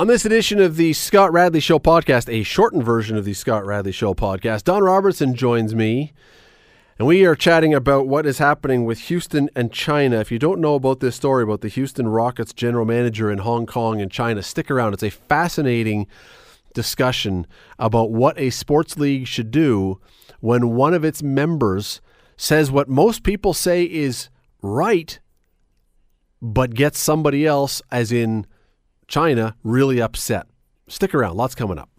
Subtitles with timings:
[0.00, 3.66] On this edition of the Scott Radley Show podcast, a shortened version of the Scott
[3.66, 6.14] Radley Show podcast, Don Robertson joins me,
[6.98, 10.18] and we are chatting about what is happening with Houston and China.
[10.18, 13.66] If you don't know about this story about the Houston Rockets general manager in Hong
[13.66, 14.94] Kong and China, stick around.
[14.94, 16.06] It's a fascinating
[16.72, 17.46] discussion
[17.78, 20.00] about what a sports league should do
[20.40, 22.00] when one of its members
[22.38, 24.30] says what most people say is
[24.62, 25.20] right,
[26.40, 28.46] but gets somebody else, as in
[29.10, 30.46] China really upset.
[30.88, 31.90] Stick around, lots coming up.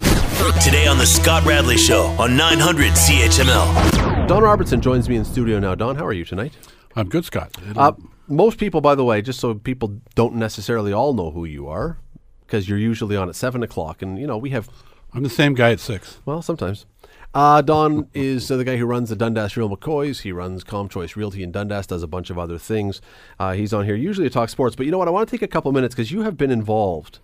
[0.64, 4.28] Today on the Scott Radley Show on 900 CHML.
[4.28, 5.76] Don Robertson joins me in studio now.
[5.76, 6.54] Don, how are you tonight?
[6.96, 7.52] I'm good, Scott.
[7.76, 7.92] Uh,
[8.28, 11.98] most people, by the way, just so people don't necessarily all know who you are,
[12.42, 14.70] because you're usually on at seven o'clock, and you know we have.
[15.14, 16.20] I'm the same guy at six.
[16.26, 16.86] Well, sometimes.
[17.34, 20.22] Uh, Don is uh, the guy who runs the Dundas Real McCoys.
[20.22, 23.02] He runs Calm Choice Realty in Dundas, does a bunch of other things.
[23.40, 25.08] Uh, he's on here usually to talk sports, but you know what?
[25.08, 27.20] I want to take a couple minutes because you have been involved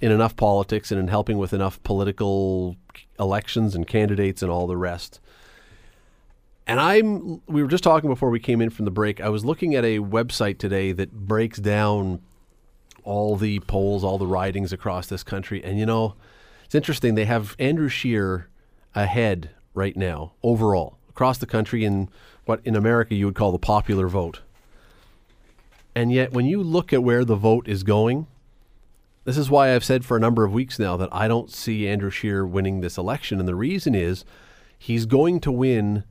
[0.00, 2.76] in enough politics and in helping with enough political
[3.18, 5.20] elections and candidates and all the rest.
[6.66, 9.20] And I'm we were just talking before we came in from the break.
[9.20, 12.20] I was looking at a website today that breaks down
[13.04, 15.62] all the polls, all the ridings across this country.
[15.62, 16.14] And you know,
[16.64, 17.14] it's interesting.
[17.14, 18.48] They have Andrew Scheer
[18.96, 22.08] ahead right now overall across the country in
[22.46, 24.40] what in America you would call the popular vote.
[25.94, 28.26] And yet, when you look at where the vote is going,
[29.24, 31.88] this is why I've said for a number of weeks now that I don't see
[31.88, 33.40] Andrew Scheer winning this election.
[33.40, 34.24] And the reason is
[34.78, 36.04] he's going to win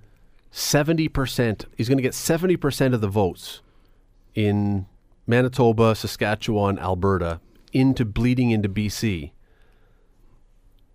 [0.51, 1.65] 70%.
[1.77, 3.61] He's going to get 70% of the votes
[4.33, 4.87] in
[5.27, 7.39] Manitoba, Saskatchewan, Alberta,
[7.71, 9.31] into bleeding into BC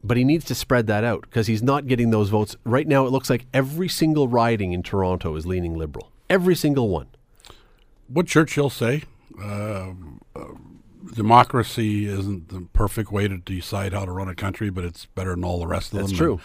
[0.02, 2.56] but he needs to spread that out because he's not getting those votes.
[2.64, 6.10] Right now, it looks like every single riding in Toronto is leaning liberal.
[6.28, 7.08] Every single one.
[8.08, 9.04] What Churchill say?
[9.40, 9.92] Uh,
[10.34, 10.44] uh,
[11.14, 15.30] democracy isn't the perfect way to decide how to run a country, but it's better
[15.30, 16.18] than all the rest of That's them.
[16.18, 16.40] true.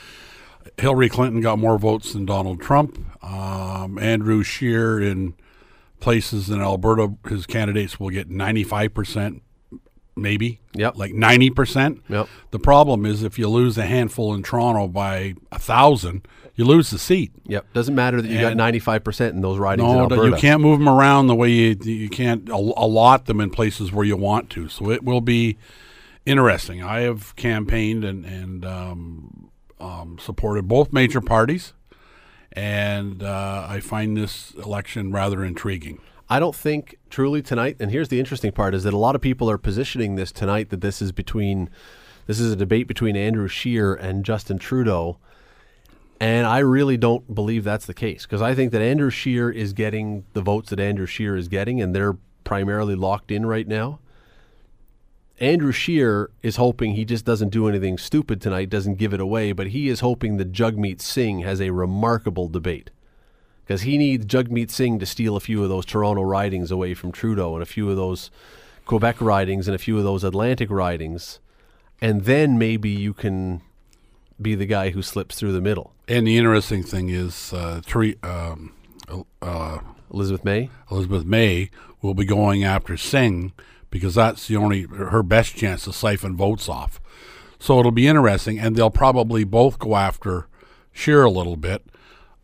[0.63, 2.99] And Hillary Clinton got more votes than Donald Trump.
[3.23, 5.35] Um, Andrew Scheer in
[5.99, 9.41] places in Alberta, his candidates will get 95%
[10.15, 10.59] maybe.
[10.73, 10.97] Yep.
[10.97, 12.01] Like 90%.
[12.09, 12.27] Yep.
[12.51, 16.89] The problem is if you lose a handful in Toronto by a thousand, you lose
[16.89, 17.31] the seat.
[17.45, 17.73] Yep.
[17.73, 20.29] Doesn't matter that you got 95% in those ridings in No, Alberta.
[20.29, 24.05] you can't move them around the way you you can't allot them in places where
[24.05, 24.69] you want to.
[24.69, 25.57] So it will be
[26.25, 26.81] interesting.
[26.81, 29.49] I have campaigned and and um,
[29.81, 31.73] um, supported both major parties,
[32.53, 35.99] and uh, I find this election rather intriguing.
[36.29, 39.21] I don't think truly tonight, and here's the interesting part is that a lot of
[39.21, 41.69] people are positioning this tonight that this is between,
[42.25, 45.17] this is a debate between Andrew Scheer and Justin Trudeau.
[46.19, 49.73] And I really don't believe that's the case because I think that Andrew Scheer is
[49.73, 53.99] getting the votes that Andrew Scheer is getting, and they're primarily locked in right now.
[55.39, 59.51] Andrew Scheer is hoping he just doesn't do anything stupid tonight, doesn't give it away,
[59.51, 62.89] but he is hoping that Jagmeet Singh has a remarkable debate
[63.65, 67.11] because he needs Jagmeet Singh to steal a few of those Toronto ridings away from
[67.11, 68.29] Trudeau and a few of those
[68.85, 71.39] Quebec ridings and a few of those Atlantic ridings,
[71.99, 73.61] and then maybe you can
[74.39, 75.93] be the guy who slips through the middle.
[76.07, 77.81] And the interesting thing is, uh,
[78.21, 78.73] um,
[79.41, 79.79] uh,
[80.13, 80.69] Elizabeth May.
[80.91, 81.71] Elizabeth May
[82.01, 83.53] will be going after Singh
[83.89, 86.99] because that's the only her best chance to siphon votes off.
[87.57, 90.47] So it'll be interesting, and they'll probably both go after
[90.91, 91.83] Scheer a little bit,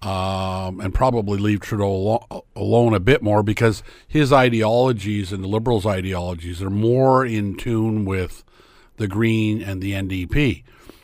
[0.01, 5.47] um, and probably leave Trudeau alo- alone a bit more because his ideologies and the
[5.47, 8.44] Liberals' ideologies are more in tune with
[8.97, 10.63] the Green and the NDP.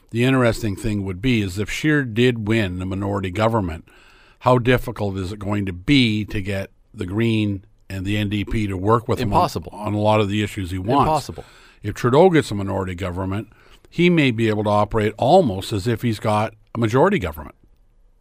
[0.09, 3.87] The interesting thing would be is if Scheer did win the minority government,
[4.39, 8.77] how difficult is it going to be to get the Green and the NDP to
[8.77, 9.71] work with Impossible.
[9.73, 11.07] him on, on a lot of the issues he wants?
[11.07, 11.45] Impossible.
[11.83, 13.49] If Trudeau gets a minority government,
[13.89, 17.55] he may be able to operate almost as if he's got a majority government.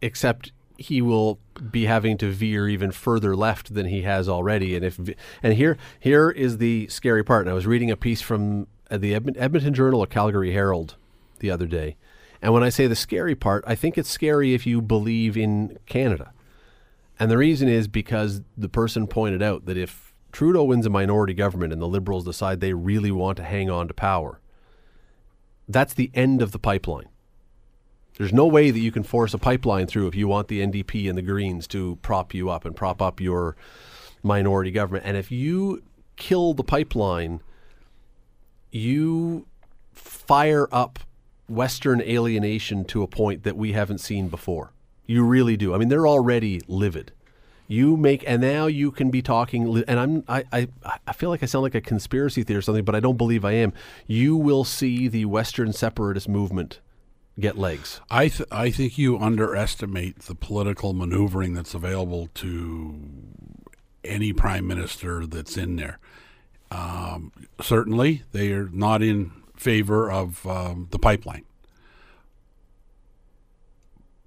[0.01, 1.39] except he will
[1.71, 4.75] be having to veer even further left than he has already.
[4.75, 4.99] And if
[5.41, 7.45] and here here is the scary part.
[7.45, 10.95] And I was reading a piece from uh, the Edmonton Journal or Calgary Herald
[11.39, 11.95] the other day.
[12.41, 15.77] And when I say the scary part, I think it's scary if you believe in
[15.87, 16.31] Canada.
[17.19, 21.33] And the reason is because the person pointed out that if Trudeau wins a minority
[21.33, 24.39] government and the Liberals decide they really want to hang on to power,
[25.67, 27.09] that's the end of the pipeline.
[28.17, 31.07] There's no way that you can force a pipeline through if you want the NDP
[31.07, 33.55] and the Greens to prop you up and prop up your
[34.23, 35.05] minority government.
[35.05, 35.83] And if you
[36.15, 37.41] kill the pipeline,
[38.71, 39.45] you
[39.93, 40.99] fire up
[41.47, 44.73] Western alienation to a point that we haven't seen before.
[45.05, 45.73] You really do.
[45.73, 47.13] I mean, they're already livid.
[47.69, 49.83] You make, and now you can be talking.
[49.87, 50.67] And I'm, I, I,
[51.05, 53.45] I feel like I sound like a conspiracy theorist or something, but I don't believe
[53.45, 53.73] I am.
[54.07, 56.79] You will see the Western separatist movement
[57.39, 58.01] get legs.
[58.09, 62.99] I th- I think you underestimate the political maneuvering that's available to
[64.03, 65.99] any prime minister that's in there.
[66.71, 67.31] Um,
[67.61, 71.45] certainly, they are not in favor of um, the pipeline.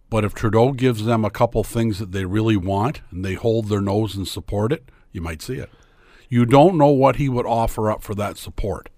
[0.09, 3.69] But if Trudeau gives them a couple things that they really want and they hold
[3.69, 5.71] their nose and support it, you might see it.
[6.29, 8.89] You don't know what he would offer up for that support.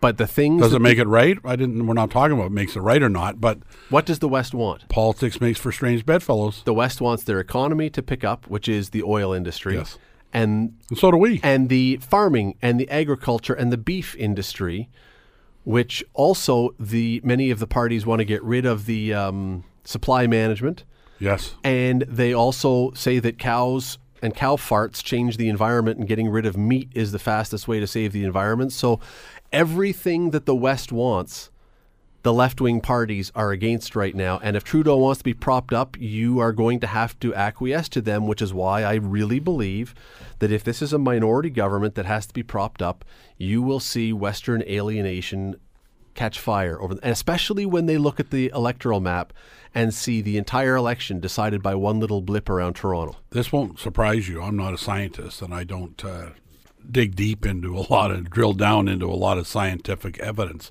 [0.00, 1.38] But the things Does it make it right?
[1.44, 1.86] I didn't.
[1.86, 3.58] We're not talking about makes it right or not, but
[3.90, 4.88] what does the West want?
[4.88, 8.90] politics makes for strange bedfellows, The West wants their economy to pick up, which is
[8.90, 9.98] the oil industry, Yes.
[10.32, 11.40] and and so do we.
[11.42, 14.88] and the farming and the agriculture and the beef industry,
[15.64, 20.26] which also the many of the parties want to get rid of the um, supply
[20.26, 20.84] management,
[21.18, 21.54] Yes.
[21.62, 26.46] and they also say that cows and cow farts change the environment, and getting rid
[26.46, 28.72] of meat is the fastest way to save the environment.
[28.72, 29.00] So
[29.52, 31.50] everything that the West wants.
[32.22, 34.38] The left wing parties are against right now.
[34.42, 37.88] And if Trudeau wants to be propped up, you are going to have to acquiesce
[37.88, 39.94] to them, which is why I really believe
[40.38, 43.06] that if this is a minority government that has to be propped up,
[43.38, 45.56] you will see Western alienation
[46.20, 49.32] catch fire over, and especially when they look at the electoral map
[49.74, 53.16] and see the entire election decided by one little blip around Toronto.
[53.30, 54.42] This won't surprise you.
[54.42, 56.30] I'm not a scientist, and I don't uh,
[56.90, 60.70] dig deep into a lot of drill down into a lot of scientific evidence.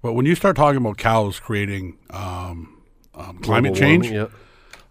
[0.00, 2.80] But when you start talking about cows creating um,
[3.14, 4.38] um, climate change, warming, yeah.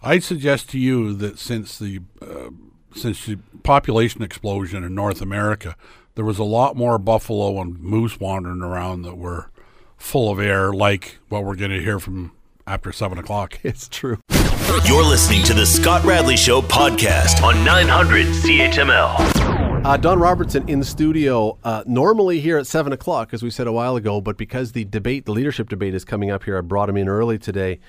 [0.04, 2.52] I'd suggest to you that since the uh,
[2.96, 5.76] since the population explosion in North America,
[6.14, 9.49] there was a lot more buffalo and moose wandering around that were
[10.00, 12.32] full of air, like what we're going to hear from
[12.66, 13.60] after seven o'clock.
[13.64, 14.18] It's true.
[14.86, 19.86] You're listening to the Scott Radley Show podcast on 900 CHML.
[19.86, 23.66] Uh, Don Robertson in the studio, uh, normally here at 7 o'clock, as we said
[23.66, 26.62] a while ago, but because the debate, the leadership debate is coming up here, I
[26.62, 27.80] brought him in early today.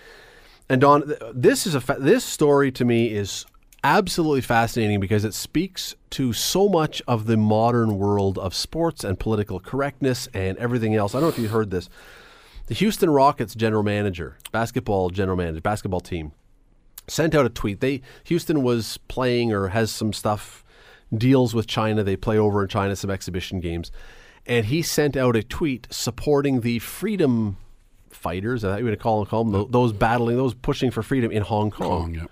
[0.69, 3.45] And Don, this is a fa- this story to me is
[3.83, 9.19] absolutely fascinating because it speaks to so much of the modern world of sports and
[9.19, 11.15] political correctness and everything else.
[11.15, 11.89] I don't know if you heard this.
[12.67, 16.33] The Houston Rockets general manager, basketball general manager, basketball team,
[17.09, 17.81] sent out a tweet.
[17.81, 20.65] They Houston was playing or has some stuff
[21.13, 22.05] deals with China.
[22.05, 23.91] They play over in China some exhibition games,
[24.47, 27.57] and he sent out a tweet supporting the freedom
[28.11, 28.63] fighters.
[28.63, 31.43] I we're going to call them, call them those battling, those pushing for freedom in
[31.43, 32.15] Hong Kong.
[32.15, 32.27] Yeah.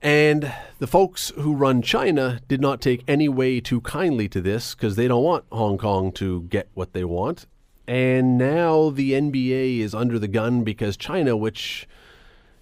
[0.00, 4.74] And the folks who run China did not take any way too kindly to this
[4.74, 7.46] because they don't want Hong Kong to get what they want.
[7.88, 11.88] And now the NBA is under the gun because China, which,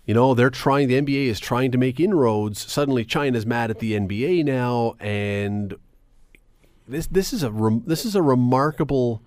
[0.07, 2.61] you know, they're trying, the NBA is trying to make inroads.
[2.71, 4.95] Suddenly China's mad at the NBA now.
[5.01, 5.75] And
[6.89, 9.21] this, this, is, a rem, this is a remarkable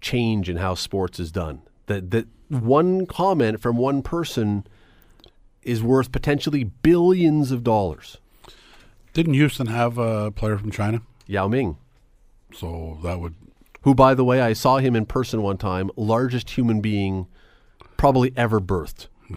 [0.00, 1.62] change in how sports is done.
[1.86, 4.66] That, that one comment from one person
[5.62, 8.18] is worth potentially billions of dollars.
[9.12, 11.02] Didn't Houston have a player from China?
[11.26, 11.76] Yao Ming,
[12.54, 13.34] So that would
[13.82, 17.26] who, by the way, I saw him in person one time, largest human being
[17.96, 19.06] probably ever birthed.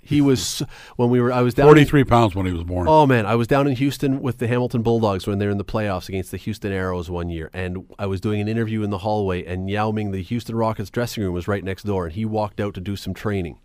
[0.00, 0.62] He was
[0.96, 1.30] when we were.
[1.32, 1.66] I was down.
[1.68, 2.86] in- 43 pounds when he was born.
[2.88, 5.58] Oh man, I was down in Houston with the Hamilton Bulldogs when they were in
[5.58, 8.90] the playoffs against the Houston Aeros one year, and I was doing an interview in
[8.90, 12.14] the hallway, and Yao Ming, the Houston Rockets dressing room, was right next door, and
[12.14, 13.58] he walked out to do some training,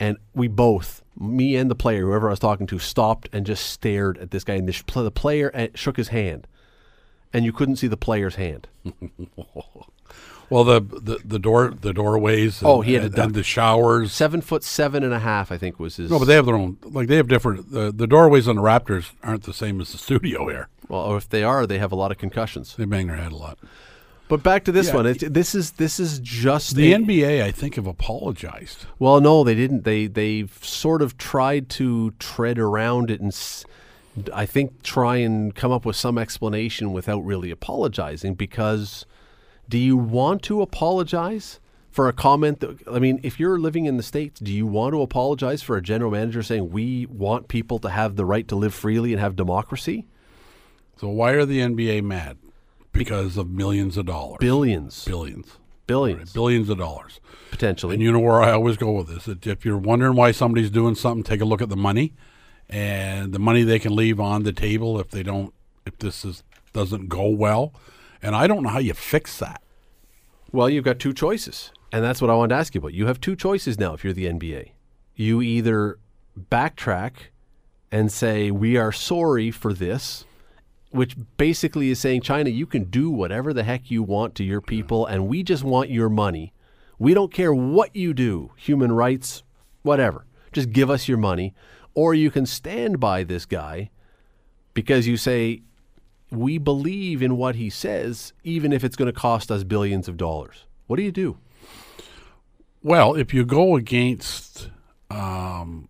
[0.00, 3.66] and we both, me and the player, whoever I was talking to, stopped and just
[3.66, 6.46] stared at this guy, and the, player uh, shook his hand,
[7.32, 8.66] and you couldn't see the player's hand.
[10.50, 12.60] Well, the, the the door the doorways.
[12.60, 14.12] And, Oh, he had and, and the showers.
[14.12, 16.10] Seven foot seven and a half, I think, was his.
[16.10, 16.76] No, but they have their own.
[16.82, 17.70] Like they have different.
[17.70, 20.66] The the doorways on the Raptors aren't the same as the studio here.
[20.88, 22.74] well, if they are, they have a lot of concussions.
[22.74, 23.58] They bang their head a lot.
[24.30, 24.94] But back to this Yeah.
[24.94, 25.06] one.
[25.06, 28.86] It's, this is this is just The a- NBA, I think, have apologized.
[28.98, 29.84] Well, no, they didn't.
[29.84, 33.64] They they've sort of tried to tread around it and s-
[34.32, 39.04] I think try and come up with some explanation without really apologizing because
[39.68, 41.60] do you want to apologize
[41.90, 44.94] for a comment that I mean, if you're living in the states, do you want
[44.94, 48.54] to apologize for a general manager saying we want people to have the right to
[48.56, 50.06] live freely and have democracy?
[50.98, 52.36] So why are the NBA mad?
[52.92, 57.20] Because of millions of dollars, Billions, billions, billions billions of dollars.
[57.50, 57.94] potentially.
[57.94, 59.28] And you know where I always go with this.
[59.46, 62.14] If you're wondering why somebody's doing something, take a look at the money
[62.68, 65.52] and the money they can leave on the table if they don't,
[65.86, 66.42] if this is
[66.72, 67.72] doesn't go well.
[68.22, 69.62] And I don't know how you fix that.
[70.52, 71.72] Well, you've got two choices.
[71.92, 72.94] And that's what I wanted to ask you about.
[72.94, 74.70] You have two choices now if you're the NBA.
[75.16, 75.98] You either
[76.38, 77.12] backtrack
[77.90, 80.24] and say, we are sorry for this,
[80.90, 84.60] which basically is saying, China, you can do whatever the heck you want to your
[84.60, 86.52] people, and we just want your money.
[86.98, 89.42] We don't care what you do, human rights,
[89.82, 90.26] whatever.
[90.52, 91.54] Just give us your money.
[91.94, 93.90] Or you can stand by this guy
[94.74, 95.62] because you say,
[96.30, 100.16] we believe in what he says, even if it's going to cost us billions of
[100.16, 100.66] dollars.
[100.86, 101.38] What do you do?
[102.82, 104.70] Well, if you go against,
[105.10, 105.88] um,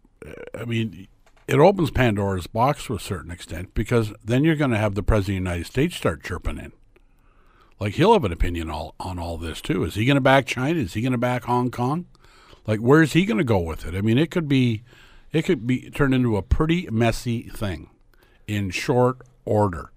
[0.59, 1.09] I mean,
[1.51, 5.03] it opens Pandora's box to a certain extent because then you're going to have the
[5.03, 6.73] president of the United States start chirping in.
[7.81, 9.83] Like he'll have an opinion all, on all this too.
[9.83, 10.79] Is he going to back China?
[10.79, 12.07] Is he going to back Hong Kong?
[12.67, 13.97] Like where's he going to go with it?
[13.97, 14.85] I mean, it could be,
[15.33, 17.91] it could be turned into a pretty messy thing
[18.47, 19.91] in short order.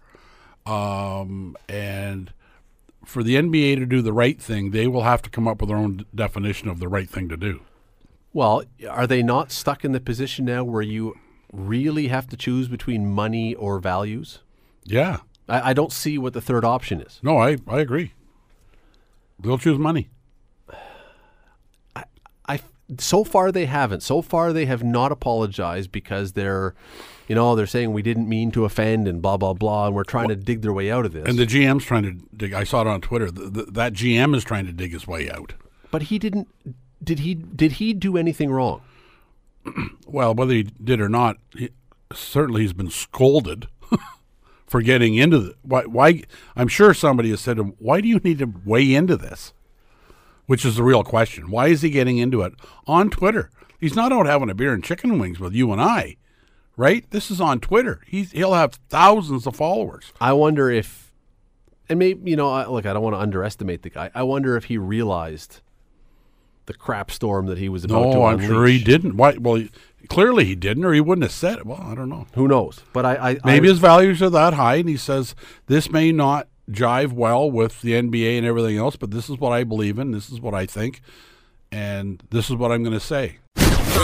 [0.66, 2.34] Um, and
[3.06, 5.70] for the NBA to do the right thing, they will have to come up with
[5.70, 7.62] their own definition of the right thing to do.
[8.32, 11.16] Well, are they not stuck in the position now where you
[11.54, 14.40] really have to choose between money or values?
[14.84, 15.20] Yeah.
[15.48, 17.20] I, I don't see what the third option is.
[17.24, 18.14] No, I, I agree.
[19.40, 20.10] They'll choose money.
[22.46, 22.60] I
[22.98, 24.04] so far they haven't.
[24.04, 26.76] So far they have not apologized because they're,
[27.28, 30.04] you know, they're saying we didn't mean to offend and blah blah blah, and we're
[30.04, 31.28] trying to dig their way out of this.
[31.28, 32.54] And the GM's trying to dig.
[32.54, 33.32] I saw it on Twitter.
[33.32, 35.54] The, the, that GM is trying to dig his way out.
[35.92, 36.48] but he didn't.
[37.04, 37.36] Did he?
[37.36, 38.82] Did he do anything wrong?
[40.06, 41.70] Well, whether he did or not, he,
[42.14, 43.68] certainly he's been scolded
[44.68, 45.56] for getting into the.
[45.64, 46.24] Why, why?
[46.56, 49.54] I'm sure somebody has said to him, "Why do you need to weigh into this?"
[50.46, 51.50] Which is the real question.
[51.50, 52.54] Why is he getting into it
[52.86, 53.50] on Twitter?
[53.80, 56.18] He's not out having a beer and chicken wings with you and I,
[56.78, 57.10] right?
[57.10, 58.02] This is on Twitter.
[58.06, 60.14] He's he'll have thousands of followers.
[60.22, 61.12] I wonder if,
[61.90, 64.12] and maybe you know, look, I don't want to underestimate the guy.
[64.14, 65.62] I wonder if he realized
[66.66, 69.18] the crap storm that he was about to No, I'm sure he didn't.
[69.18, 69.36] Why?
[69.38, 69.72] Well, he,
[70.08, 71.66] clearly he didn't, or he wouldn't have said it.
[71.66, 72.28] Well, I don't know.
[72.36, 72.82] Who knows?
[72.94, 75.36] But I, I Maybe I, his values are that high, and he says
[75.68, 79.52] this may not jive well with the NBA and everything else, but this is what
[79.52, 80.12] I believe in.
[80.12, 81.02] This is what I think,
[81.72, 83.40] and this is what I'm going to say.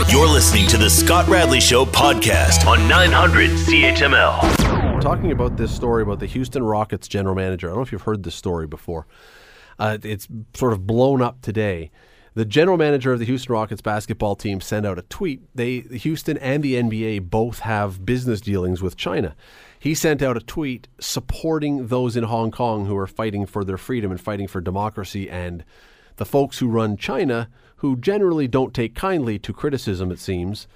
[0.08, 5.00] You're listening to the Scott Radley Show podcast on 900 CHML.
[5.00, 7.68] talking about this story about the Houston Rockets general manager.
[7.68, 9.06] I don't know if you've heard this story before.
[9.78, 11.90] Uh, it's sort of blown up today.
[12.34, 15.42] The general manager of the Houston Rockets basketball team sent out a tweet.
[15.54, 19.34] They, Houston and the NBA both have business dealings with China.
[19.78, 23.78] He sent out a tweet supporting those in Hong Kong who are fighting for their
[23.78, 25.64] freedom and fighting for democracy, and
[26.16, 30.68] the folks who run China, who generally don't take kindly to criticism, it seems,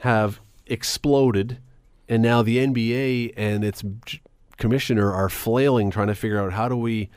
[0.00, 1.58] have exploded,
[2.08, 3.82] and now the NBA and its
[4.58, 7.08] commissioner are flailing trying to figure out how do we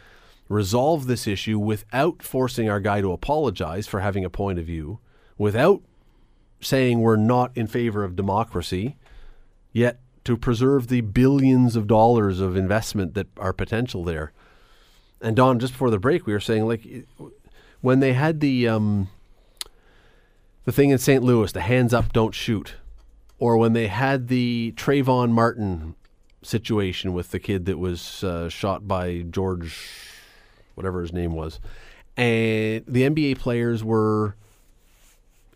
[0.47, 4.99] resolve this issue without forcing our guy to apologize for having a point of view,
[5.37, 5.81] without
[6.61, 8.95] saying we're not in favor of democracy,
[9.71, 14.31] yet to preserve the billions of dollars of investment that are potential there.
[15.21, 17.05] And Don, just before the break, we were saying like
[17.81, 19.09] when they had the um,
[20.65, 21.23] the thing in St.
[21.23, 22.75] Louis, the hands up, don't shoot,
[23.37, 25.95] or when they had the Trayvon Martin
[26.41, 29.79] situation with the kid that was uh, shot by George,
[30.75, 31.59] whatever his name was,
[32.15, 34.35] and the NBA players were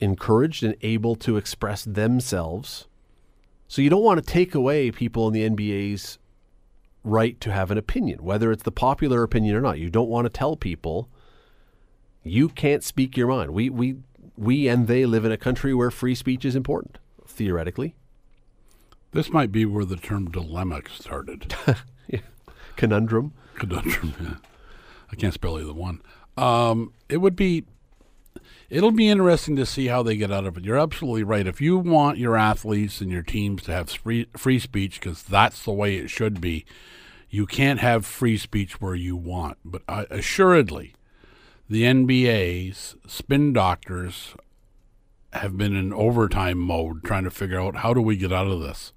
[0.02, 2.88] encouraged and able to express themselves.
[3.68, 6.18] So you don't want to take away people in the NBA's
[7.04, 9.80] right to have an opinion, whether it's the popular opinion or not.
[9.80, 11.10] You don't want to tell people
[12.24, 13.52] you can't speak your mind.
[13.52, 13.98] We we
[14.38, 16.98] we and they live in a country where free speech is important,
[17.28, 17.96] theoretically.
[19.12, 21.56] This might be where the term dilemma started.
[22.76, 23.34] Conundrum.
[23.56, 24.14] Conundrum.
[24.22, 24.49] Yeah.
[25.12, 26.02] I can't spell either one.
[26.38, 27.66] Um, it would be.
[28.70, 30.64] It'll be interesting to see how they get out of it.
[30.64, 31.48] You're absolutely right.
[31.48, 35.64] If you want your athletes and your teams to have free free speech, because that's
[35.64, 36.66] the way it should be,
[37.30, 39.58] you can't have free speech where you want.
[39.66, 40.94] But assuredly,
[41.68, 44.36] the NBA's spin doctors
[45.34, 48.62] have been in overtime mode trying to figure out how do we get out of
[48.62, 48.94] this.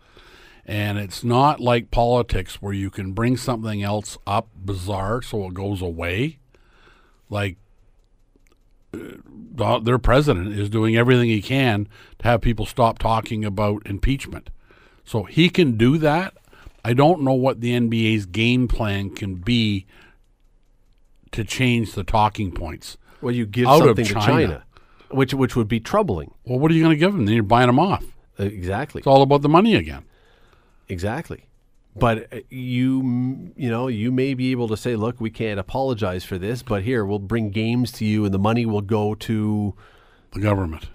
[0.65, 5.55] And it's not like politics where you can bring something else up bizarre so it
[5.55, 6.39] goes away.
[7.29, 7.57] Like
[8.95, 11.89] uh, their president is doing everything he can
[12.19, 14.51] to have people stop talking about impeachment.
[15.05, 16.35] So he can do that.
[16.85, 19.87] I don't know what the NBA's game plan can be
[21.33, 22.97] to change the talking points.
[23.21, 24.27] Well, you give Out of something to China.
[24.27, 24.65] China,
[25.11, 26.35] which which would be troubling.
[26.45, 27.27] Well, what are you going to give them?
[27.27, 28.05] Then you're buying them off.
[28.39, 29.01] Exactly.
[29.01, 30.05] It's all about the money again.
[30.93, 31.47] Exactly.
[31.95, 36.25] But uh, you, you know, you may be able to say, "Look, we can't apologize
[36.25, 39.75] for this, but here we'll bring games to you, and the money will go to."
[40.33, 40.89] The government.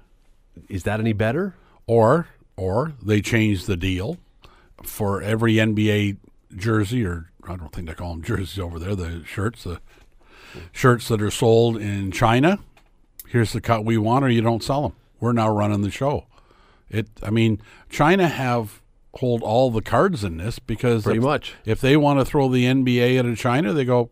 [0.68, 1.54] Is that any better?
[1.86, 4.18] Or or they change the deal
[4.84, 6.18] for every NBA
[6.56, 9.80] jersey or I don't think they call them jerseys over there, the shirts, the
[10.72, 12.60] shirts that are sold in China.
[13.28, 14.94] Here's the cut we want, or you don't sell them.
[15.20, 16.26] We're now running the show.
[16.90, 17.08] It.
[17.22, 18.82] I mean, China have
[19.16, 21.54] hold all the cards in this because Pretty if, much.
[21.66, 24.10] if they want to throw the NBA into China, they go,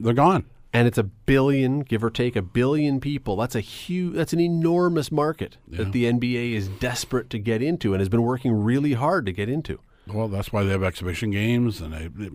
[0.00, 0.44] they're gone.
[0.72, 3.36] and it's a billion, give or take a billion people.
[3.36, 7.92] That's a huge, that's an enormous market that the NBA is desperate to get into
[7.92, 9.78] and has been working really hard to get into.
[10.06, 12.30] Well, that's why they have exhibition games and they,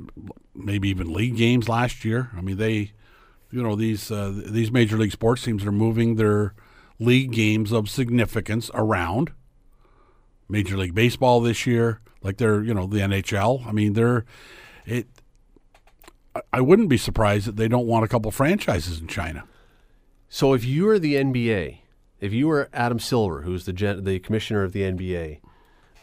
[0.54, 2.30] maybe even league games last year.
[2.38, 2.92] I mean, they,
[3.52, 6.54] you know, these uh, these major league sports teams are moving their
[7.00, 9.32] league games of significance around.
[10.48, 13.66] Major League Baseball this year, like they're you know the NHL.
[13.66, 14.26] I mean, they're
[14.86, 15.08] it.
[16.52, 19.46] I- wouldn't be surprised that they don't want a couple franchises in China.
[20.28, 21.78] So if you are the NBA,
[22.20, 25.40] if you are Adam Silver, who's the gen- the commissioner of the NBA,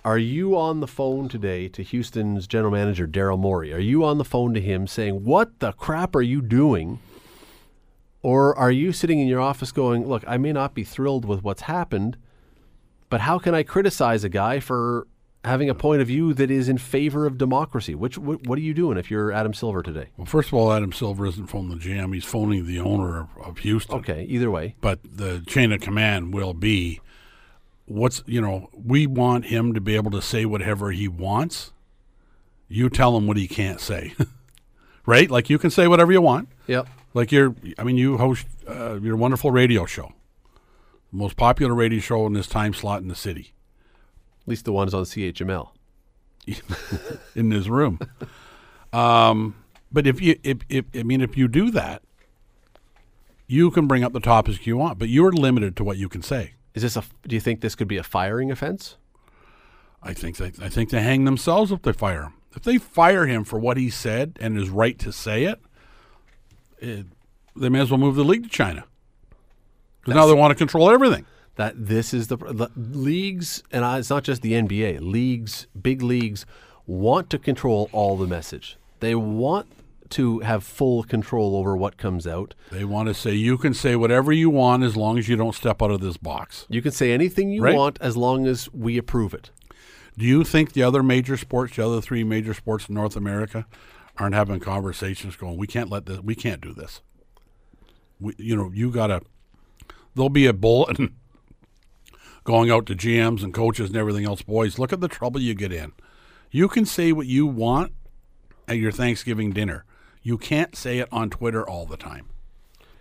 [0.05, 3.73] are you on the phone today to Houston's general manager Daryl Morey?
[3.73, 6.99] Are you on the phone to him saying, "What the crap are you doing?"
[8.23, 11.43] Or are you sitting in your office going, "Look, I may not be thrilled with
[11.43, 12.17] what's happened,
[13.13, 15.07] but how can I criticize a guy for
[15.45, 18.63] having a point of view that is in favor of democracy?" Which what, what are
[18.63, 20.07] you doing if you're Adam Silver today?
[20.17, 23.29] Well, first of all, Adam Silver isn't phoning the GM; he's phoning the owner of,
[23.45, 23.97] of Houston.
[23.99, 24.75] Okay, either way.
[24.81, 27.01] but the chain of command will be
[27.87, 31.73] what's you know we want him to be able to say whatever he wants
[32.69, 34.15] you tell him what he can't say
[35.07, 36.87] right like you can say whatever you want Yep.
[37.13, 40.13] like you're i mean you host uh, your wonderful radio show
[41.13, 43.53] most popular radio show in this time slot in the city
[44.43, 45.71] At least the ones on CHML.
[47.37, 48.01] in this room
[48.93, 49.55] um,
[49.93, 52.03] but if you if, if i mean if you do that
[53.47, 56.21] you can bring up the topics you want but you're limited to what you can
[56.23, 57.05] say Is this a?
[57.29, 58.97] Do you think this could be a firing offense?
[60.03, 62.35] I think they, I think they hang themselves if they fire him.
[62.57, 65.61] If they fire him for what he said and his right to say it,
[66.79, 67.07] it
[67.55, 68.85] they may as well move the league to China.
[70.05, 71.27] Because now they want to control everything.
[71.57, 75.01] That this is the, the leagues, and I, it's not just the NBA.
[75.01, 76.47] Leagues, big leagues,
[76.87, 78.79] want to control all the message.
[79.01, 79.67] They want
[80.11, 82.55] to have full control over what comes out.
[82.71, 85.55] They want to say you can say whatever you want as long as you don't
[85.55, 86.67] step out of this box.
[86.69, 87.75] You can say anything you Right.
[87.75, 89.51] want as long as we approve it.
[90.19, 93.67] Do you think the other major sports, the other three major sports in North America,
[94.19, 97.01] aren't having conversations going, we can't let this, we can't do this.
[98.21, 99.23] We, you know, you got to,
[100.15, 101.17] there'll be a bulletin
[102.45, 104.43] going out to GMs and coaches and everything else.
[104.43, 105.93] Boys, look at the trouble you get in.
[106.51, 107.93] You can say what you want
[108.69, 109.85] at your Thanksgiving dinner.
[110.23, 112.29] You can't say it on Twitter all the time.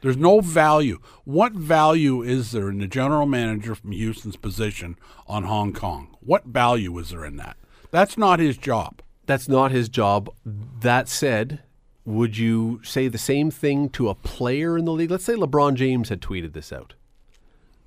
[0.02, 1.00] There's no value.
[1.26, 4.98] What value is there in the general manager from Houston's position
[5.28, 6.16] on Hong Kong?
[6.22, 7.56] What value is there in that?
[7.92, 9.02] That's not his job.
[9.28, 10.30] That's not his job.
[10.44, 11.62] That said,
[12.04, 15.12] would you say the same thing to a player in the league?
[15.12, 16.96] Let's say LeBron James had tweeted this out.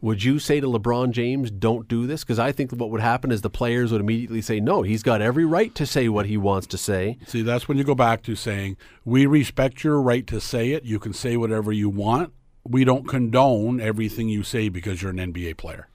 [0.04, 2.24] Would you say to LeBron James, don't do this?
[2.24, 5.22] Because I think what would happen is the players would immediately say, no, he's got
[5.22, 7.16] every right to say what he wants to say.
[7.26, 10.84] See, that's when you go back to saying, we respect your right to say it.
[10.84, 12.34] You can say whatever you want.
[12.68, 15.88] We don't condone everything you say because you're an NBA player.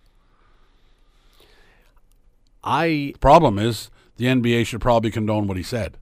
[2.63, 5.99] I Problem is, the NBA should probably condone what he said.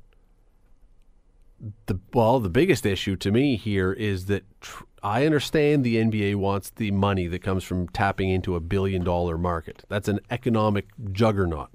[1.87, 6.35] the well, the biggest issue to me here is that tr- I understand the NBA
[6.35, 9.83] wants the money that comes from tapping into a billion dollar market.
[9.89, 11.69] That's an economic juggernaut.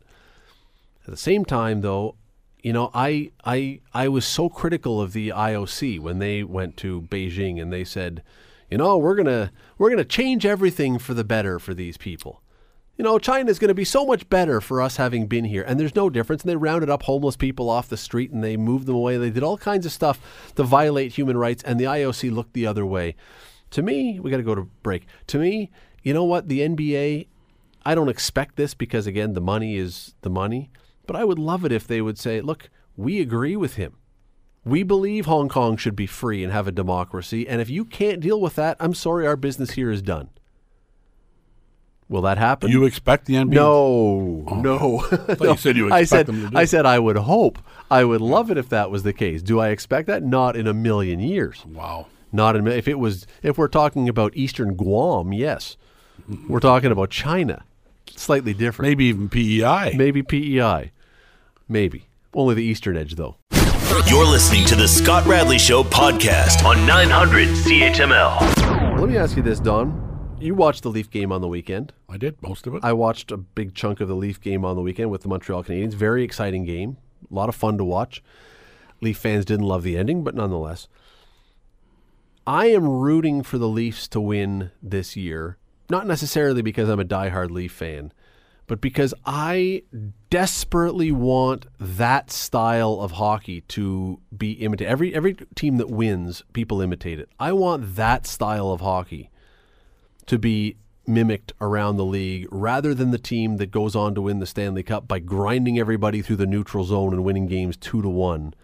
[1.05, 2.17] At the same time, though,
[2.63, 7.03] you know, I I I was so critical of the IOC when they went to
[7.03, 8.23] Beijing and they said,
[8.71, 12.42] you know, we're gonna we're gonna change everything for the better for these people.
[12.97, 15.63] You know, China's going to be so much better for us having been here.
[15.63, 16.43] And there's no difference.
[16.43, 19.17] And they rounded up homeless people off the street and they moved them away.
[19.17, 21.63] They did all kinds of stuff to violate human rights.
[21.63, 23.17] And the IOC looked the other way.
[23.71, 25.07] To me, we got to go to break.
[25.29, 25.71] To me,
[26.03, 26.49] you know what?
[26.49, 27.29] The NBA,
[27.87, 30.71] I don't expect this because, again, the money is the money.
[31.07, 33.97] But I would love it if they would say, look, we agree with him.
[34.65, 37.49] We believe Hong Kong should be free and have a democracy.
[37.49, 40.29] And if you can't deal with that, I'm sorry, our business here is done.
[42.13, 42.71] Will that happen?
[42.71, 43.55] You expect the NBA?
[43.55, 45.01] No, oh, no.
[45.01, 47.59] thought you said you I said, them to do I said I would hope.
[47.91, 49.41] I would love it if that was the case.
[49.41, 50.23] Do I expect that?
[50.23, 51.65] Not in a million years.
[51.65, 52.09] Wow.
[52.31, 53.27] Not in, if it was.
[53.43, 55.79] If we're talking about Eastern Guam, yes.
[56.51, 57.65] We're talking about China.
[58.11, 58.91] Slightly different.
[58.91, 59.95] Maybe even PEI.
[59.97, 60.93] Maybe PEI.
[61.67, 63.37] Maybe only the eastern edge, though.
[64.07, 68.99] You're listening to the Scott Radley Show podcast on 900 CHML.
[68.99, 70.12] Let me ask you this, Don.
[70.43, 71.93] You watched the Leaf game on the weekend.
[72.09, 72.83] I did most of it.
[72.83, 75.63] I watched a big chunk of the Leaf game on the weekend with the Montreal
[75.63, 75.95] Canadiens.
[75.95, 76.97] Very exciting game.
[77.31, 78.25] A lot of fun to watch.
[79.01, 80.89] Leaf fans didn't love the ending, but nonetheless.
[82.45, 87.05] I am rooting for the Leafs to win this year, not necessarily because I'm a
[87.05, 88.13] diehard Leaf fan,
[88.67, 89.85] but because I
[90.29, 94.91] desperately want that style of hockey to be imitated.
[94.91, 97.29] Every every team that wins, people imitate it.
[97.39, 99.31] I want that style of hockey
[100.27, 104.39] to be mimicked around the league rather than the team that goes on to win
[104.39, 108.09] the Stanley Cup by grinding everybody through the neutral zone and winning games 2 to
[108.09, 108.55] 1.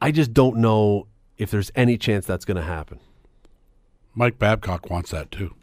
[0.00, 2.98] I just don't know if there's any chance that's going to happen.
[4.14, 5.54] Mike Babcock wants that too.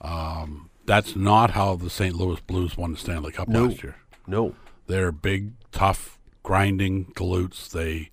[0.00, 2.14] Um, that's not how the St.
[2.14, 3.64] Louis Blues won the Stanley Cup No.
[3.66, 3.96] last year.
[4.26, 4.54] No.
[4.86, 7.70] They're big, tough, grinding galoots.
[7.70, 8.10] They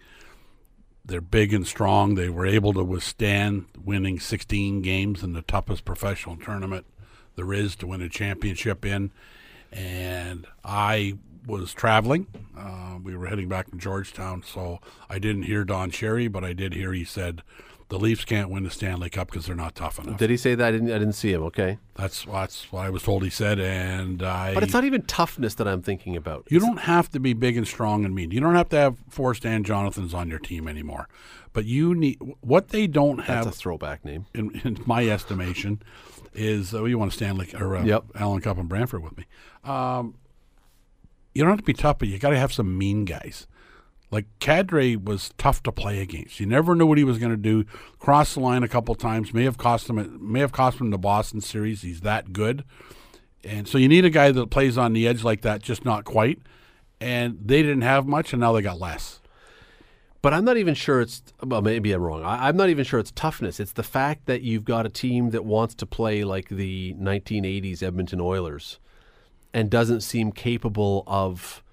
[1.10, 2.16] they're big and strong.
[2.16, 6.86] They were able to withstand winning 16 games in the toughest professional tournament
[7.40, 9.12] there is to win a championship in.
[9.72, 12.28] And I was traveling.
[12.58, 16.52] Uh, we were heading back to Georgetown, so I didn't hear Don Cherry, but I
[16.52, 17.42] did hear he said
[17.90, 20.18] the Leafs can't win the Stanley Cup because they're not tough enough.
[20.18, 20.68] Did he say that?
[20.68, 21.80] I didn't, I didn't see him, okay?
[21.96, 24.54] That's that's what I was told he said, and I.
[24.54, 26.46] But it's not even toughness that I'm thinking about.
[26.50, 28.32] You don't have to be big and strong and mean.
[28.32, 31.10] You don't have to have four Stan Jonathans on your team anymore.
[31.52, 34.28] But you need what they don't That's have, a throwback name.
[34.36, 35.82] in, in my estimation,
[36.36, 38.06] is oh, you want to Stanley or uh, Yep.
[38.16, 39.26] Allan Cup and Brantford with me.
[39.64, 40.14] Um,
[41.34, 43.48] you don't have to be tough, but you got to have some mean guys.
[44.12, 46.40] Like Kadri was tough to play against.
[46.40, 47.64] You never knew what he was going to do.
[48.00, 49.34] Crossed the line a couple times.
[49.34, 50.18] May have cost him.
[50.20, 51.84] May have cost him the Boston series.
[51.84, 52.64] He's that good,
[53.44, 56.06] and so you need a guy that plays on the edge like that, just not
[56.06, 56.40] quite.
[57.02, 59.22] And they didn't have much, and now they got less.
[60.22, 62.24] But I'm not even sure it's, well, maybe I'm wrong.
[62.24, 63.60] I, I'm not even sure it's toughness.
[63.60, 67.82] It's the fact that you've got a team that wants to play like the 1980s
[67.82, 68.80] Edmonton Oilers
[69.54, 71.64] and doesn't seem capable of,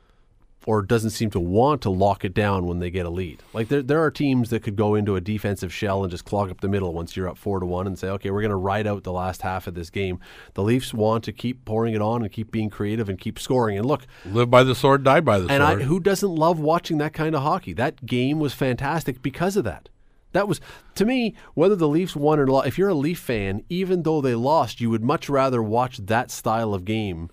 [0.67, 3.41] or doesn't seem to want to lock it down when they get a lead.
[3.55, 6.51] Like there, there are teams that could go into a defensive shell and just clog
[6.51, 8.57] up the middle once you're up four to one and say, okay, we're going to
[8.57, 10.19] ride out the last half of this game.
[10.55, 13.79] The Leafs want to keep pouring it on and keep being creative and keep scoring.
[13.79, 15.61] And look, Live by the sword, die by the sword.
[15.63, 15.83] and sword.
[15.83, 17.73] who doesn't love watching that kind of hockey?
[17.73, 19.89] That game was fantastic because of that.
[20.33, 20.61] That was
[20.97, 22.67] to me whether the Leafs won or lost.
[22.67, 26.31] If you're a Leaf fan, even though they lost, you would much rather watch that
[26.31, 27.31] style of game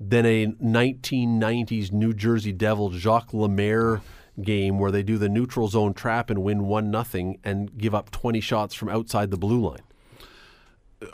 [0.00, 4.02] than a 1990s New Jersey Devil Jacques Lemaire
[4.42, 8.10] game where they do the neutral zone trap and win one nothing and give up
[8.10, 9.82] 20 shots from outside the blue line.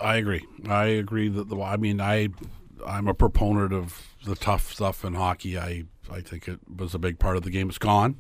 [0.00, 0.46] I agree.
[0.68, 1.60] I agree that the.
[1.60, 2.28] I mean, I,
[2.86, 5.58] I'm a proponent of the tough stuff in hockey.
[5.58, 7.68] I, I think it was a big part of the game.
[7.68, 8.16] It's gone.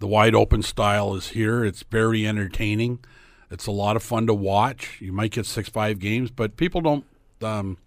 [0.00, 1.64] The wide open style is here.
[1.64, 3.00] It's very entertaining.
[3.50, 5.00] It's a lot of fun to watch.
[5.00, 7.04] You might get six, five games, but people don't.
[7.42, 7.78] Um,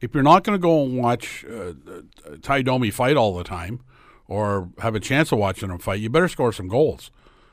[0.00, 3.44] if you're not going to go and watch uh, uh, Tie Domi fight all the
[3.44, 3.80] time,
[4.26, 7.10] or have a chance of watching him fight, you better score some goals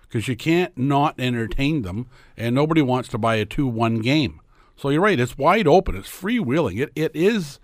[0.08, 4.42] because you can't not entertain them, and nobody wants to buy a two-one game.
[4.76, 5.96] So you're right; it's wide open.
[5.96, 6.82] It's freewheeling.
[6.82, 7.60] It it is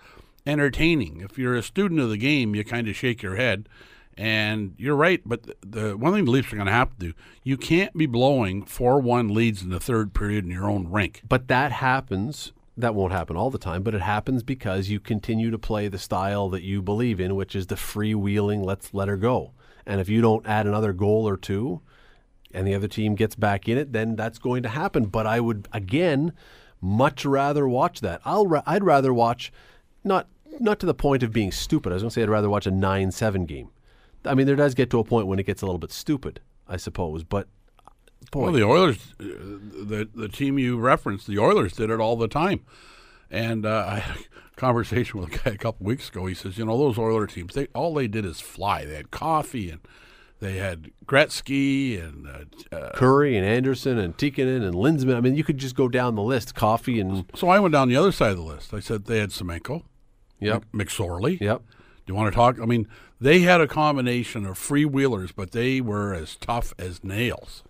[0.45, 1.21] entertaining.
[1.21, 3.67] If you're a student of the game, you kind of shake your head,
[4.17, 5.21] and you're right.
[5.25, 7.13] But the, the one thing the Leafs are going to have to do,
[7.43, 11.21] you can't be blowing four-one leads in the third period in your own rink.
[11.27, 12.53] But that happens.
[12.77, 15.97] That won't happen all the time, but it happens because you continue to play the
[15.97, 19.53] style that you believe in, which is the freewheeling, let's let her go.
[19.85, 21.81] And if you don't add another goal or two
[22.53, 25.05] and the other team gets back in it, then that's going to happen.
[25.05, 26.33] But I would, again,
[26.79, 28.21] much rather watch that.
[28.25, 29.51] I'll, ra- I'd rather watch,
[30.03, 30.27] not,
[30.59, 31.91] not to the point of being stupid.
[31.91, 33.69] I was going to say I'd rather watch a 9 7 game.
[34.23, 36.41] I mean, there does get to a point when it gets a little bit stupid,
[36.67, 37.23] I suppose.
[37.23, 37.47] But
[38.31, 42.15] boy, Well, the Oilers, uh, the the team you referenced, the Oilers did it all
[42.15, 42.61] the time.
[43.29, 46.25] And uh, I had a conversation with a guy a couple weeks ago.
[46.25, 48.85] He says, you know, those Oiler teams, they all they did is fly.
[48.85, 49.81] They had coffee and
[50.39, 55.15] they had Gretzky and uh, uh, Kurri and Anderson and Tikkanen and Linseman.
[55.15, 56.55] I mean, you could just go down the list.
[56.55, 58.73] Coffey and so I went down the other side of the list.
[58.73, 59.83] I said they had Semenko,
[60.39, 61.39] yep, McSorley.
[61.39, 61.63] yep.
[62.05, 62.59] Do you want to talk?
[62.61, 62.87] I mean,
[63.19, 67.63] they had a combination of freewheelers, but they were as tough as nails.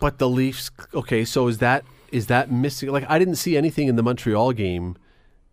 [0.00, 0.70] But the Leafs.
[0.92, 2.90] Okay, so is that is that missing?
[2.90, 4.96] Like, I didn't see anything in the Montreal game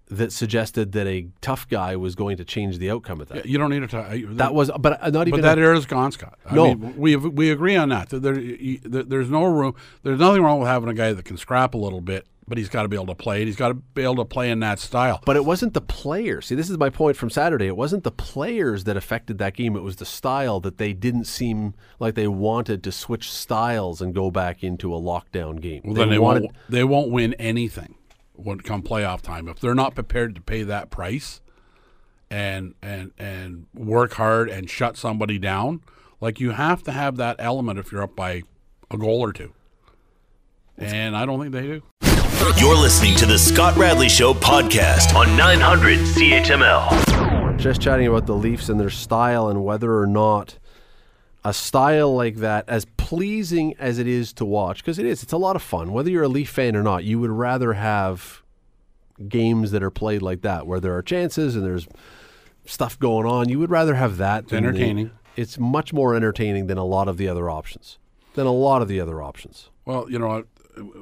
[0.09, 3.45] that suggested that a tough guy was going to change the outcome of that.
[3.45, 4.07] You don't need to talk.
[4.35, 5.39] That was, but not even.
[5.39, 6.37] But that a- era is gone, Scott.
[6.45, 6.75] I No.
[6.75, 8.09] mean, we we agree on that.
[8.09, 9.73] There- there's no room.
[10.03, 12.67] There's nothing wrong with having a guy that can scrap a little bit, but he's
[12.67, 13.45] got to be able to play it.
[13.45, 15.21] He's got to be able to play in that style.
[15.25, 16.47] But it wasn't the players.
[16.47, 17.67] See, this is my point from Saturday.
[17.67, 19.77] It wasn't the players that affected that game.
[19.77, 24.13] It was the style that they didn't seem like they wanted to switch styles and
[24.13, 25.83] go back into a lockdown game.
[25.85, 26.55] Well, then they wanted, won't.
[26.67, 27.95] They won't win anything
[28.33, 31.39] when come playoff time if they're not prepared to pay that price
[32.29, 35.79] and and and work hard and shut somebody down.
[36.19, 38.43] Like you have to have that element if you're up by
[38.89, 39.53] a goal or two.
[40.77, 41.83] And I don't think they do.
[42.41, 47.57] You're listening to the Scott Radley Show podcast on 900 CHML.
[47.59, 50.57] Just chatting about the Leafs and their style and whether or not
[51.45, 55.33] a style like that, as pleasing as it is to watch, because it is, it's
[55.33, 55.93] a lot of fun.
[55.93, 58.41] Whether you're a Leaf fan or not, you would rather have
[59.27, 61.87] games that are played like that, where there are chances and there's
[62.65, 63.49] stuff going on.
[63.49, 64.45] You would rather have that.
[64.45, 65.11] It's entertaining.
[65.35, 67.99] The, it's much more entertaining than a lot of the other options.
[68.33, 69.69] Than a lot of the other options.
[69.85, 70.45] Well, you know,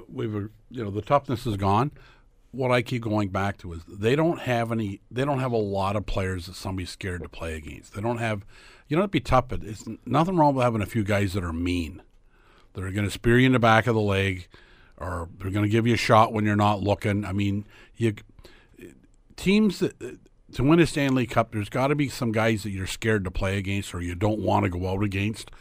[0.07, 1.91] we've you know the toughness is gone.
[2.51, 5.01] What I keep going back to is they don't have any.
[5.11, 7.93] They don't have a lot of players that somebody's scared to play against.
[7.93, 8.45] They don't have.
[8.87, 11.43] You know, it'd be tough, but it's nothing wrong with having a few guys that
[11.43, 12.01] are mean.
[12.73, 14.47] That are going to spear you in the back of the leg,
[14.97, 17.23] or they're going to give you a shot when you're not looking.
[17.23, 18.15] I mean, you
[19.35, 20.19] teams that
[20.53, 23.31] to win a Stanley Cup, there's got to be some guys that you're scared to
[23.31, 25.51] play against or you don't want to go out against.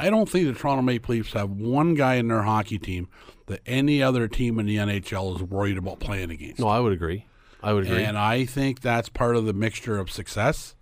[0.00, 3.08] I don't think the Toronto Maple Leafs have one guy in their hockey team
[3.46, 6.58] that any other team in the NHL is worried about playing against.
[6.58, 7.26] No, I would agree.
[7.62, 8.02] I would agree.
[8.02, 10.74] And I think that's part of the mixture of success.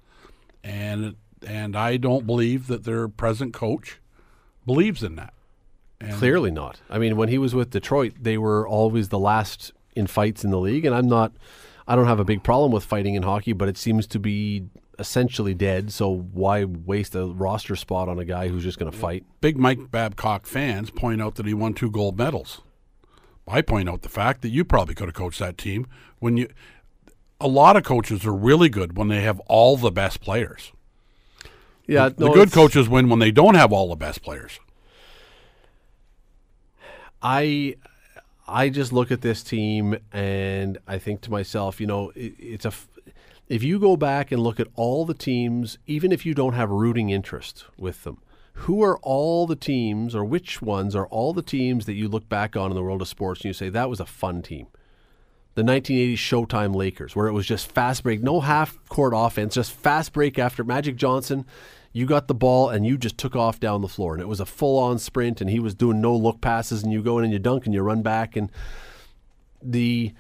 [0.63, 4.01] And and I don't believe that their present coach
[4.67, 5.35] believes in that.
[6.01, 6.81] And Clearly not.
[6.89, 10.51] I mean, when he was with Detroit, they were always the last in fights in
[10.51, 11.33] the league, and I'm not.
[11.89, 14.67] I don't have a big problem with fighting in hockey, but it seems to be
[14.99, 15.93] essentially dead.
[15.93, 19.25] So why waste a roster spot on a guy who's just going to fight?
[19.41, 22.63] Big Mike Babcock fans point out that he won two gold medals.
[23.47, 25.87] I point out the fact that you probably could have coached that team
[26.19, 26.49] when you.
[27.41, 30.73] A lot of coaches are really good when they have all the best players.
[31.87, 34.59] Yeah, the, no, the good coaches win when they don't have all the best players.
[37.23, 37.77] I
[38.49, 42.65] I just look at this team and I think to myself, you know, it, it's
[42.65, 42.73] a.
[43.49, 46.71] If you go back and look at all the teams, even if you don't have
[46.71, 48.19] rooting interest with them,
[48.53, 52.29] who are all the teams or which ones are all the teams that you look
[52.29, 54.67] back on in the world of sports and you say that was a fun team?
[55.55, 59.73] The 1980s Showtime Lakers, where it was just fast break, no half court offense, just
[59.73, 61.47] fast break after Magic Johnson
[61.93, 64.41] you got the ball and you just took off down the floor and it was
[64.41, 67.25] a full on sprint and he was doing no look passes and you go in
[67.25, 68.51] and you dunk and you run back and
[69.63, 70.13] the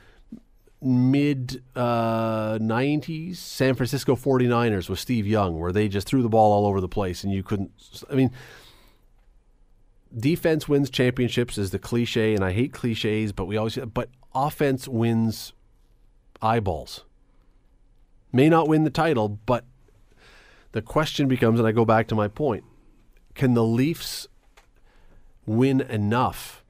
[0.80, 6.52] mid uh, 90s San Francisco 49ers with Steve Young where they just threw the ball
[6.52, 7.72] all over the place and you couldn't
[8.10, 8.30] I mean
[10.16, 14.86] defense wins championships is the cliche and I hate cliches but we always but offense
[14.86, 15.52] wins
[16.40, 17.04] eyeballs.
[18.32, 19.64] May not win the title but
[20.72, 22.64] the question becomes, and I go back to my point
[23.34, 24.26] can the Leafs
[25.46, 26.64] win enough,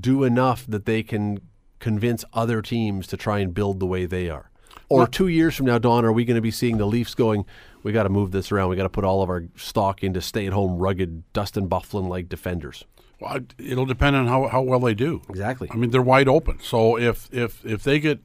[0.00, 1.40] do enough that they can
[1.78, 4.50] convince other teams to try and build the way they are?
[4.90, 7.44] Or two years from now, Don, are we going to be seeing the Leafs going,
[7.82, 8.70] we got to move this around.
[8.70, 12.08] We got to put all of our stock into stay at home, rugged, Dustin Byfuglien
[12.08, 12.84] like defenders?
[13.20, 15.22] Well, it'll depend on how, how well they do.
[15.28, 15.68] Exactly.
[15.70, 16.60] I mean, they're wide open.
[16.62, 18.20] So if if if they get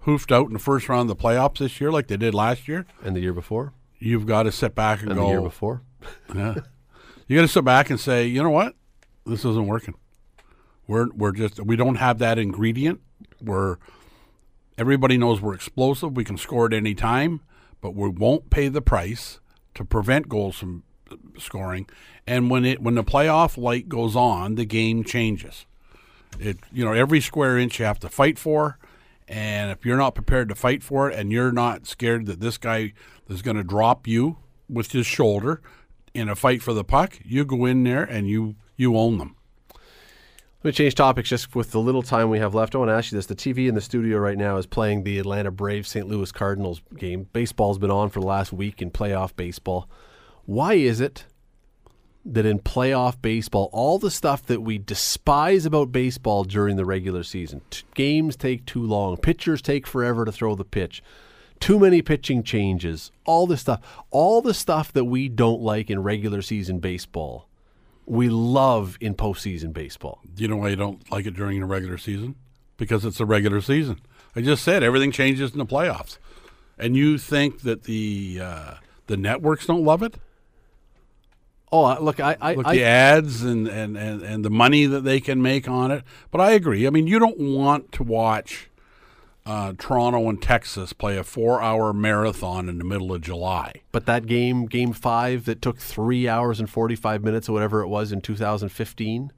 [0.00, 2.68] hoofed out in the first round of the playoffs this year, like they did last
[2.68, 3.72] year, and the year before.
[3.98, 5.26] You've got to sit back and, and go.
[5.26, 5.82] The year before.
[6.34, 6.54] yeah,
[7.26, 8.74] you got to sit back and say, you know what,
[9.24, 9.94] this isn't working.
[10.86, 13.00] We're we're just we don't have that ingredient.
[13.42, 13.76] We're
[14.76, 16.16] everybody knows we're explosive.
[16.16, 17.40] We can score at any time,
[17.80, 19.40] but we won't pay the price
[19.74, 20.82] to prevent goals from
[21.38, 21.88] scoring.
[22.26, 25.66] And when it when the playoff light goes on, the game changes.
[26.38, 28.78] It you know every square inch you have to fight for
[29.28, 32.58] and if you're not prepared to fight for it and you're not scared that this
[32.58, 32.92] guy
[33.28, 35.62] is going to drop you with his shoulder
[36.12, 39.36] in a fight for the puck, you go in there and you, you own them.
[40.64, 42.74] Let me change topics just with the little time we have left.
[42.74, 43.26] I want to ask you this.
[43.26, 46.08] The TV in the studio right now is playing the Atlanta Braves St.
[46.08, 47.28] Louis Cardinals game.
[47.34, 49.90] Baseball's been on for the last week in playoff baseball.
[50.46, 51.26] Why is it
[52.24, 57.24] that in playoff baseball, all the stuff that we despise about baseball during the regular
[57.24, 61.02] season, t- games take too long, pitchers take forever to throw the pitch,
[61.60, 66.02] too many pitching changes, all this stuff, all the stuff that we don't like in
[66.02, 67.50] regular season baseball,
[68.06, 70.20] we love in postseason baseball.
[70.36, 72.36] You know why you don't like it during the regular season?
[72.76, 74.00] Because it's a regular season.
[74.34, 76.18] I just said everything changes in the playoffs,
[76.78, 78.74] and you think that the uh,
[79.06, 80.16] the networks don't love it?
[81.72, 85.00] Oh, look, I, I, Look, I the ads and, and, and, and the money that
[85.00, 86.04] they can make on it.
[86.30, 86.86] But I agree.
[86.86, 88.70] I mean, you don't want to watch
[89.46, 93.82] uh, Toronto and Texas play a four-hour marathon in the middle of July.
[93.92, 97.82] but that game, game five, that took three hours and forty five minutes or whatever
[97.82, 99.32] it was in 2015,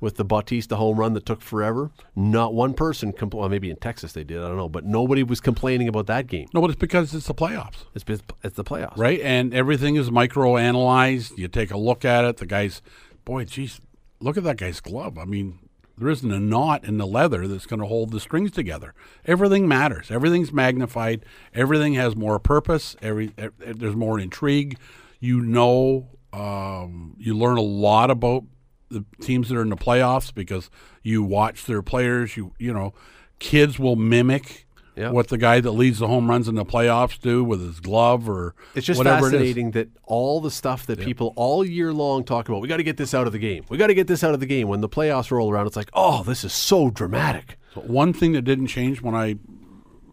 [0.00, 1.90] with the Bautista home run that took forever.
[2.14, 5.24] Not one person, compl- well, maybe in Texas they did, I don't know, but nobody
[5.24, 6.46] was complaining about that game.
[6.54, 7.84] No, but it's because it's the playoffs.
[7.96, 8.04] It's
[8.44, 9.20] it's the playoffs, right?
[9.20, 11.36] And everything is micro-analyzed.
[11.38, 12.36] You take a look at it.
[12.36, 12.80] The guy's,
[13.24, 13.80] boy, geez,
[14.20, 15.18] look at that guy's glove.
[15.18, 15.58] I mean,
[15.98, 18.94] there isn't a knot in the leather that's going to hold the strings together.
[19.24, 20.10] Everything matters.
[20.10, 21.24] Everything's magnified.
[21.54, 22.96] Everything has more purpose.
[23.02, 24.78] Every there's more intrigue.
[25.20, 28.44] You know, um, you learn a lot about
[28.90, 30.70] the teams that are in the playoffs because
[31.02, 32.36] you watch their players.
[32.36, 32.94] You you know,
[33.38, 34.66] kids will mimic.
[34.98, 35.10] Yeah.
[35.10, 38.28] What the guy that leads the home runs in the playoffs do with his glove
[38.28, 39.32] or It's just whatever it is.
[39.32, 42.82] fascinating that all the stuff that people all year long talk about, we got to
[42.82, 43.64] get this out of the game.
[43.68, 44.66] We got to get this out of the game.
[44.68, 47.56] When the playoffs roll around, it's like, oh, this is so dramatic.
[47.74, 49.36] So one thing that didn't change when I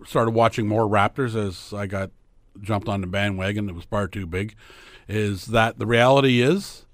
[0.05, 2.11] started watching more Raptors as I got
[2.61, 4.55] jumped on the bandwagon that was far too big
[5.07, 6.85] is that the reality is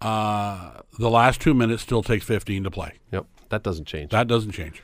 [0.00, 2.94] uh, the last two minutes still takes 15 to play.
[3.12, 4.10] Yep, that doesn't change.
[4.10, 4.82] That doesn't change.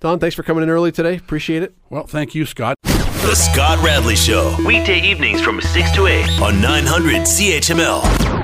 [0.00, 1.16] Don, thanks for coming in early today.
[1.16, 1.74] Appreciate it.
[1.88, 2.76] Well, thank you, Scott.
[2.82, 4.54] The Scott Radley Show.
[4.66, 8.02] Weekday evenings from 6 to 8 on 900 CHML.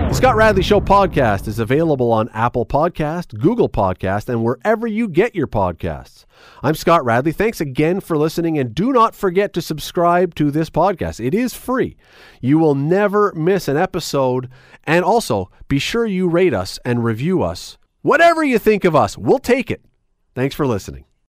[0.09, 5.07] The Scott Radley Show podcast is available on Apple Podcast, Google Podcast, and wherever you
[5.07, 6.25] get your podcasts.
[6.63, 7.33] I'm Scott Radley.
[7.33, 11.25] Thanks again for listening, and do not forget to subscribe to this podcast.
[11.25, 11.99] It is free.
[12.41, 14.49] You will never miss an episode.
[14.85, 17.77] And also, be sure you rate us and review us.
[18.01, 19.85] Whatever you think of us, we'll take it.
[20.35, 21.05] Thanks for listening.